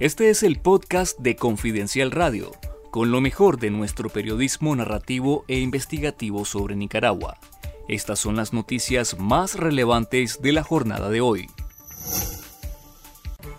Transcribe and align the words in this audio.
Este 0.00 0.30
es 0.30 0.44
el 0.44 0.60
podcast 0.60 1.18
de 1.18 1.34
Confidencial 1.34 2.12
Radio, 2.12 2.52
con 2.92 3.10
lo 3.10 3.20
mejor 3.20 3.58
de 3.58 3.70
nuestro 3.70 4.08
periodismo 4.10 4.76
narrativo 4.76 5.44
e 5.48 5.58
investigativo 5.58 6.44
sobre 6.44 6.76
Nicaragua. 6.76 7.36
Estas 7.88 8.20
son 8.20 8.36
las 8.36 8.52
noticias 8.52 9.18
más 9.18 9.56
relevantes 9.56 10.40
de 10.40 10.52
la 10.52 10.62
jornada 10.62 11.10
de 11.10 11.20
hoy. 11.20 11.48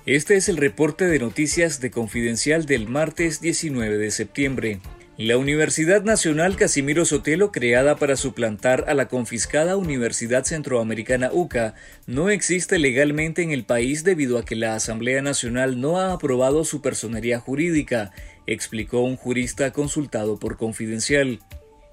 Este 0.06 0.38
es 0.38 0.48
el 0.48 0.56
reporte 0.56 1.08
de 1.08 1.20
noticias 1.20 1.82
de 1.82 1.92
Confidencial 1.92 2.66
del 2.66 2.88
martes 2.88 3.42
19 3.42 3.98
de 3.98 4.10
septiembre. 4.10 4.80
La 5.22 5.36
Universidad 5.36 6.04
Nacional 6.04 6.56
Casimiro 6.56 7.04
Sotelo, 7.04 7.52
creada 7.52 7.98
para 7.98 8.16
suplantar 8.16 8.86
a 8.88 8.94
la 8.94 9.10
confiscada 9.10 9.76
Universidad 9.76 10.46
Centroamericana 10.46 11.30
UCA, 11.34 11.76
no 12.08 12.30
existe 12.30 12.80
legalmente 12.80 13.42
en 13.42 13.52
el 13.52 13.66
país 13.66 14.06
debido 14.06 14.38
a 14.38 14.46
que 14.46 14.56
la 14.56 14.76
Asamblea 14.76 15.22
Nacional 15.22 15.82
no 15.82 16.00
ha 16.00 16.14
aprobado 16.14 16.64
su 16.64 16.82
personería 16.82 17.38
jurídica, 17.38 18.14
explicó 18.48 19.02
un 19.02 19.18
jurista 19.18 19.74
consultado 19.74 20.40
por 20.40 20.56
Confidencial. 20.56 21.42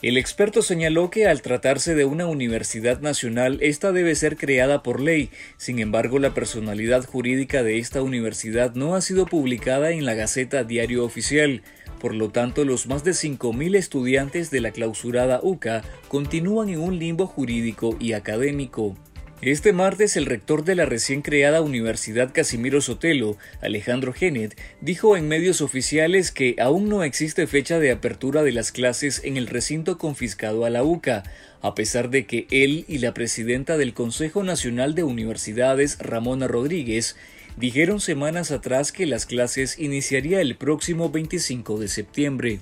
El 0.02 0.18
experto 0.18 0.62
señaló 0.62 1.10
que 1.10 1.26
al 1.26 1.42
tratarse 1.42 1.96
de 1.96 2.04
una 2.04 2.26
universidad 2.26 3.00
nacional, 3.00 3.58
esta 3.60 3.90
debe 3.90 4.14
ser 4.14 4.36
creada 4.36 4.84
por 4.84 5.00
ley. 5.00 5.30
Sin 5.56 5.80
embargo, 5.80 6.20
la 6.20 6.32
personalidad 6.32 7.04
jurídica 7.04 7.64
de 7.64 7.78
esta 7.78 8.02
universidad 8.02 8.74
no 8.76 8.94
ha 8.94 9.00
sido 9.00 9.26
publicada 9.26 9.90
en 9.90 10.04
la 10.04 10.14
Gaceta 10.14 10.62
Diario 10.62 11.04
Oficial. 11.04 11.62
Por 12.06 12.14
lo 12.14 12.28
tanto, 12.28 12.64
los 12.64 12.86
más 12.86 13.02
de 13.02 13.10
5.000 13.10 13.74
estudiantes 13.74 14.52
de 14.52 14.60
la 14.60 14.70
clausurada 14.70 15.40
UCA 15.42 15.82
continúan 16.06 16.68
en 16.68 16.78
un 16.78 17.00
limbo 17.00 17.26
jurídico 17.26 17.96
y 17.98 18.12
académico. 18.12 18.96
Este 19.42 19.72
martes 19.72 20.16
el 20.16 20.26
rector 20.26 20.62
de 20.62 20.76
la 20.76 20.86
recién 20.86 21.20
creada 21.20 21.62
Universidad 21.62 22.32
Casimiro 22.32 22.80
Sotelo, 22.80 23.36
Alejandro 23.60 24.12
Genet, 24.12 24.56
dijo 24.80 25.16
en 25.16 25.26
medios 25.26 25.60
oficiales 25.60 26.30
que 26.30 26.54
aún 26.60 26.88
no 26.88 27.02
existe 27.02 27.48
fecha 27.48 27.80
de 27.80 27.90
apertura 27.90 28.44
de 28.44 28.52
las 28.52 28.70
clases 28.70 29.20
en 29.24 29.36
el 29.36 29.48
recinto 29.48 29.98
confiscado 29.98 30.64
a 30.64 30.70
la 30.70 30.84
UCA, 30.84 31.24
a 31.60 31.74
pesar 31.74 32.08
de 32.10 32.24
que 32.24 32.46
él 32.52 32.84
y 32.86 32.98
la 32.98 33.14
presidenta 33.14 33.76
del 33.76 33.94
Consejo 33.94 34.44
Nacional 34.44 34.94
de 34.94 35.02
Universidades, 35.02 35.98
Ramona 35.98 36.46
Rodríguez, 36.46 37.16
dijeron 37.56 38.00
semanas 38.00 38.50
atrás 38.50 38.92
que 38.92 39.06
las 39.06 39.26
clases 39.26 39.78
iniciaría 39.78 40.40
el 40.40 40.56
próximo 40.56 41.10
25 41.10 41.78
de 41.78 41.88
septiembre. 41.88 42.60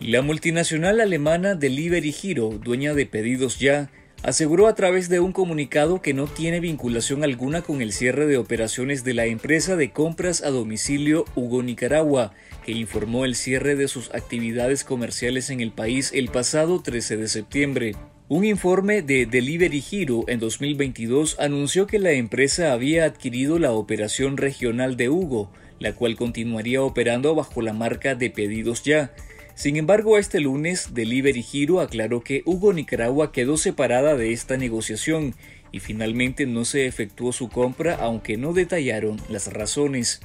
La 0.00 0.22
multinacional 0.22 1.00
alemana 1.00 1.54
Delivery 1.54 2.14
Hero, 2.22 2.50
dueña 2.62 2.94
de 2.94 3.06
Pedidos 3.06 3.58
Ya, 3.58 3.90
aseguró 4.22 4.66
a 4.66 4.74
través 4.74 5.08
de 5.08 5.20
un 5.20 5.32
comunicado 5.32 6.02
que 6.02 6.14
no 6.14 6.26
tiene 6.26 6.60
vinculación 6.60 7.24
alguna 7.24 7.62
con 7.62 7.82
el 7.82 7.92
cierre 7.92 8.26
de 8.26 8.36
operaciones 8.36 9.04
de 9.04 9.14
la 9.14 9.26
empresa 9.26 9.76
de 9.76 9.90
compras 9.90 10.42
a 10.42 10.50
domicilio 10.50 11.24
Hugo 11.34 11.62
Nicaragua, 11.62 12.32
que 12.64 12.72
informó 12.72 13.24
el 13.24 13.34
cierre 13.34 13.76
de 13.76 13.88
sus 13.88 14.12
actividades 14.14 14.84
comerciales 14.84 15.50
en 15.50 15.60
el 15.60 15.72
país 15.72 16.10
el 16.14 16.28
pasado 16.28 16.80
13 16.80 17.16
de 17.16 17.28
septiembre. 17.28 17.96
Un 18.30 18.44
informe 18.44 19.00
de 19.00 19.24
Delivery 19.24 19.82
Hero 19.90 20.24
en 20.28 20.38
2022 20.38 21.36
anunció 21.40 21.86
que 21.86 21.98
la 21.98 22.12
empresa 22.12 22.74
había 22.74 23.06
adquirido 23.06 23.58
la 23.58 23.72
operación 23.72 24.36
regional 24.36 24.98
de 24.98 25.08
Hugo, 25.08 25.50
la 25.78 25.94
cual 25.94 26.14
continuaría 26.14 26.82
operando 26.82 27.34
bajo 27.34 27.62
la 27.62 27.72
marca 27.72 28.14
de 28.14 28.28
Pedidos 28.28 28.82
Ya, 28.82 29.12
sin 29.54 29.76
embargo, 29.76 30.18
este 30.18 30.40
lunes, 30.40 30.92
Delivery 30.92 31.42
Hero 31.52 31.80
aclaró 31.80 32.22
que 32.22 32.42
Hugo 32.44 32.74
Nicaragua 32.74 33.32
quedó 33.32 33.56
separada 33.56 34.14
de 34.14 34.34
esta 34.34 34.58
negociación 34.58 35.34
y 35.72 35.80
finalmente 35.80 36.44
no 36.44 36.66
se 36.66 36.86
efectuó 36.86 37.32
su 37.32 37.48
compra 37.48 37.94
aunque 37.94 38.36
no 38.36 38.52
detallaron 38.52 39.16
las 39.30 39.50
razones. 39.50 40.20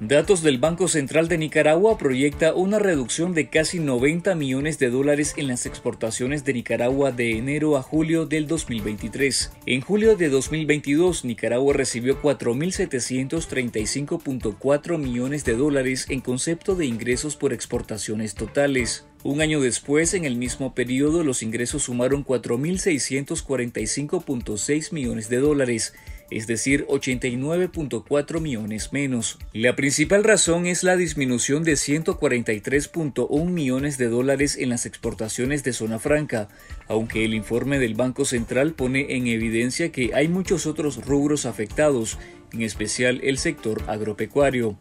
Datos 0.00 0.42
del 0.42 0.56
Banco 0.56 0.88
Central 0.88 1.28
de 1.28 1.36
Nicaragua 1.36 1.98
proyecta 1.98 2.54
una 2.54 2.78
reducción 2.78 3.34
de 3.34 3.50
casi 3.50 3.80
90 3.80 4.34
millones 4.34 4.78
de 4.78 4.88
dólares 4.88 5.34
en 5.36 5.46
las 5.46 5.66
exportaciones 5.66 6.42
de 6.42 6.54
Nicaragua 6.54 7.12
de 7.12 7.36
enero 7.36 7.76
a 7.76 7.82
julio 7.82 8.24
del 8.24 8.46
2023. 8.46 9.52
En 9.66 9.82
julio 9.82 10.16
de 10.16 10.30
2022, 10.30 11.26
Nicaragua 11.26 11.74
recibió 11.74 12.18
4.735.4 12.22 14.96
millones 14.96 15.44
de 15.44 15.54
dólares 15.54 16.06
en 16.08 16.22
concepto 16.22 16.76
de 16.76 16.86
ingresos 16.86 17.36
por 17.36 17.52
exportaciones 17.52 18.34
totales. 18.34 19.04
Un 19.22 19.42
año 19.42 19.60
después, 19.60 20.14
en 20.14 20.24
el 20.24 20.36
mismo 20.36 20.74
periodo, 20.74 21.24
los 21.24 21.42
ingresos 21.42 21.82
sumaron 21.82 22.24
4.645.6 22.24 24.92
millones 24.94 25.28
de 25.28 25.36
dólares 25.36 25.92
es 26.30 26.46
decir, 26.46 26.86
89.4 26.86 28.40
millones 28.40 28.92
menos. 28.92 29.38
La 29.52 29.74
principal 29.76 30.24
razón 30.24 30.66
es 30.66 30.82
la 30.82 30.96
disminución 30.96 31.64
de 31.64 31.72
143.1 31.72 33.46
millones 33.46 33.98
de 33.98 34.08
dólares 34.08 34.56
en 34.56 34.68
las 34.68 34.86
exportaciones 34.86 35.64
de 35.64 35.72
zona 35.72 35.98
franca, 35.98 36.48
aunque 36.88 37.24
el 37.24 37.34
informe 37.34 37.78
del 37.78 37.94
Banco 37.94 38.24
Central 38.24 38.74
pone 38.74 39.16
en 39.16 39.26
evidencia 39.26 39.92
que 39.92 40.12
hay 40.14 40.28
muchos 40.28 40.66
otros 40.66 41.04
rubros 41.04 41.46
afectados, 41.46 42.18
en 42.52 42.62
especial 42.62 43.20
el 43.22 43.38
sector 43.38 43.82
agropecuario. 43.86 44.78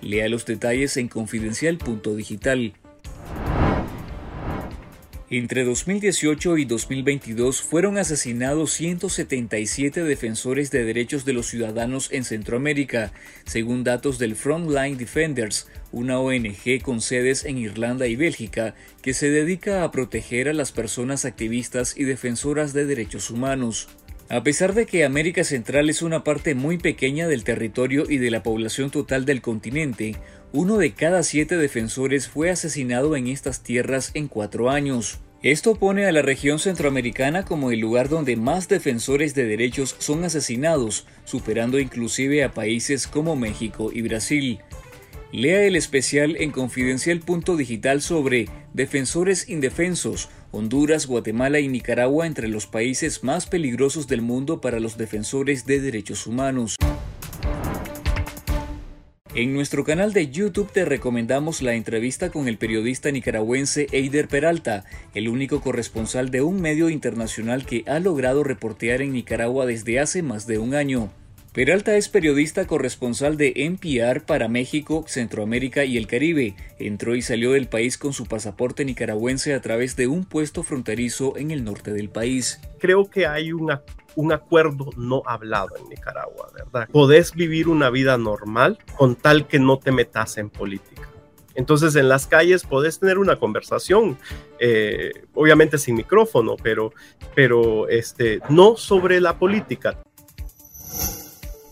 Lea 0.00 0.28
los 0.28 0.46
detalles 0.46 0.96
en 0.96 1.08
confidencial.digital. 1.08 2.74
Entre 5.30 5.62
2018 5.62 6.56
y 6.56 6.64
2022 6.64 7.60
fueron 7.60 7.98
asesinados 7.98 8.72
177 8.72 10.02
defensores 10.04 10.70
de 10.70 10.84
derechos 10.84 11.26
de 11.26 11.34
los 11.34 11.48
ciudadanos 11.48 12.08
en 12.12 12.24
Centroamérica, 12.24 13.12
según 13.44 13.84
datos 13.84 14.18
del 14.18 14.36
Frontline 14.36 14.96
Defenders, 14.96 15.68
una 15.92 16.18
ONG 16.18 16.80
con 16.82 17.02
sedes 17.02 17.44
en 17.44 17.58
Irlanda 17.58 18.06
y 18.06 18.16
Bélgica 18.16 18.74
que 19.02 19.12
se 19.12 19.30
dedica 19.30 19.84
a 19.84 19.90
proteger 19.90 20.48
a 20.48 20.54
las 20.54 20.72
personas 20.72 21.26
activistas 21.26 21.94
y 21.94 22.04
defensoras 22.04 22.72
de 22.72 22.86
derechos 22.86 23.28
humanos. 23.28 23.88
A 24.30 24.42
pesar 24.42 24.74
de 24.74 24.84
que 24.84 25.04
América 25.04 25.42
Central 25.42 25.88
es 25.88 26.02
una 26.02 26.22
parte 26.22 26.54
muy 26.54 26.76
pequeña 26.76 27.26
del 27.28 27.44
territorio 27.44 28.04
y 28.10 28.18
de 28.18 28.30
la 28.30 28.42
población 28.42 28.90
total 28.90 29.24
del 29.24 29.40
continente, 29.40 30.16
uno 30.52 30.76
de 30.76 30.92
cada 30.92 31.22
siete 31.22 31.56
defensores 31.56 32.28
fue 32.28 32.50
asesinado 32.50 33.16
en 33.16 33.26
estas 33.26 33.62
tierras 33.62 34.10
en 34.12 34.28
cuatro 34.28 34.68
años. 34.68 35.18
Esto 35.42 35.76
pone 35.76 36.04
a 36.04 36.12
la 36.12 36.20
región 36.20 36.58
centroamericana 36.58 37.46
como 37.46 37.70
el 37.70 37.80
lugar 37.80 38.10
donde 38.10 38.36
más 38.36 38.68
defensores 38.68 39.34
de 39.34 39.46
derechos 39.46 39.96
son 39.98 40.24
asesinados, 40.24 41.06
superando 41.24 41.78
inclusive 41.78 42.44
a 42.44 42.52
países 42.52 43.06
como 43.06 43.34
México 43.34 43.90
y 43.94 44.02
Brasil. 44.02 44.58
Lea 45.32 45.62
el 45.62 45.76
especial 45.76 46.36
en 46.38 46.50
confidencial.digital 46.50 48.02
sobre 48.02 48.48
Defensores 48.74 49.48
Indefensos, 49.48 50.28
Honduras, 50.50 51.06
Guatemala 51.06 51.60
y 51.60 51.68
Nicaragua 51.68 52.26
entre 52.26 52.48
los 52.48 52.66
países 52.66 53.22
más 53.22 53.46
peligrosos 53.46 54.06
del 54.06 54.22
mundo 54.22 54.60
para 54.60 54.80
los 54.80 54.96
defensores 54.96 55.66
de 55.66 55.80
derechos 55.80 56.26
humanos. 56.26 56.76
En 59.34 59.52
nuestro 59.52 59.84
canal 59.84 60.14
de 60.14 60.30
YouTube 60.30 60.72
te 60.72 60.86
recomendamos 60.86 61.60
la 61.60 61.74
entrevista 61.74 62.30
con 62.30 62.48
el 62.48 62.56
periodista 62.56 63.10
nicaragüense 63.10 63.86
Eider 63.92 64.26
Peralta, 64.26 64.84
el 65.14 65.28
único 65.28 65.60
corresponsal 65.60 66.30
de 66.30 66.40
un 66.40 66.62
medio 66.62 66.88
internacional 66.88 67.66
que 67.66 67.84
ha 67.86 68.00
logrado 68.00 68.42
reportear 68.42 69.02
en 69.02 69.12
Nicaragua 69.12 69.66
desde 69.66 70.00
hace 70.00 70.22
más 70.22 70.46
de 70.46 70.58
un 70.58 70.74
año. 70.74 71.10
Peralta 71.52 71.96
es 71.96 72.08
periodista 72.08 72.66
corresponsal 72.66 73.36
de 73.36 73.52
NPR 73.56 74.20
para 74.24 74.48
México, 74.48 75.04
Centroamérica 75.08 75.84
y 75.84 75.96
el 75.96 76.06
Caribe. 76.06 76.54
Entró 76.78 77.16
y 77.16 77.22
salió 77.22 77.52
del 77.52 77.68
país 77.68 77.96
con 77.96 78.12
su 78.12 78.26
pasaporte 78.26 78.84
nicaragüense 78.84 79.54
a 79.54 79.60
través 79.60 79.96
de 79.96 80.08
un 80.08 80.24
puesto 80.24 80.62
fronterizo 80.62 81.36
en 81.36 81.50
el 81.50 81.64
norte 81.64 81.92
del 81.92 82.10
país. 82.10 82.60
Creo 82.78 83.10
que 83.10 83.26
hay 83.26 83.52
una 83.52 83.82
un 84.14 84.32
acuerdo 84.32 84.90
no 84.96 85.22
hablado 85.26 85.76
en 85.76 85.88
Nicaragua, 85.88 86.50
¿verdad? 86.52 86.88
Podés 86.90 87.34
vivir 87.34 87.68
una 87.68 87.88
vida 87.88 88.18
normal 88.18 88.76
con 88.96 89.14
tal 89.14 89.46
que 89.46 89.60
no 89.60 89.78
te 89.78 89.92
metas 89.92 90.38
en 90.38 90.50
política. 90.50 91.08
Entonces 91.54 91.94
en 91.94 92.08
las 92.08 92.26
calles 92.26 92.64
podés 92.64 92.98
tener 92.98 93.18
una 93.18 93.36
conversación, 93.36 94.18
eh, 94.58 95.12
obviamente 95.34 95.78
sin 95.78 95.94
micrófono, 95.94 96.56
pero, 96.60 96.92
pero 97.34 97.88
este, 97.88 98.40
no 98.48 98.76
sobre 98.76 99.20
la 99.20 99.38
política. 99.38 99.98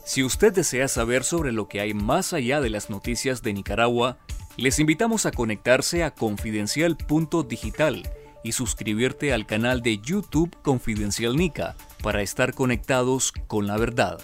Si 0.06 0.22
usted 0.22 0.52
desea 0.52 0.86
saber 0.86 1.24
sobre 1.24 1.50
lo 1.50 1.66
que 1.66 1.80
hay 1.80 1.92
más 1.92 2.32
allá 2.32 2.60
de 2.60 2.70
las 2.70 2.90
noticias 2.90 3.42
de 3.42 3.52
Nicaragua, 3.52 4.18
les 4.56 4.78
invitamos 4.78 5.26
a 5.26 5.32
conectarse 5.32 6.04
a 6.04 6.12
confidencial.digital 6.12 8.08
y 8.44 8.52
suscribirte 8.52 9.32
al 9.32 9.46
canal 9.46 9.82
de 9.82 9.98
YouTube 9.98 10.56
Confidencial 10.62 11.34
Nica 11.36 11.74
para 12.04 12.22
estar 12.22 12.54
conectados 12.54 13.32
con 13.48 13.66
la 13.66 13.76
verdad. 13.78 14.20